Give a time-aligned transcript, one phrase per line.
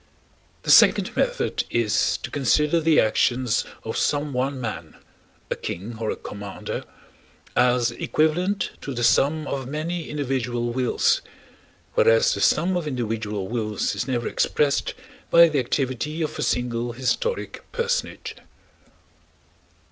[0.63, 6.15] The second method is to consider the actions of some one man—a king or a
[6.15, 11.21] commander—as equivalent to the sum of many individual wills;
[11.93, 14.95] whereas the sum of individual wills is never expressed
[15.29, 18.35] by the activity of a single historic personage.